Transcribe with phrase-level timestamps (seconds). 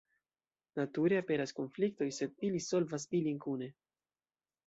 [0.79, 3.67] Nature, aperas konfliktoj, sed ili solvas ilin kune.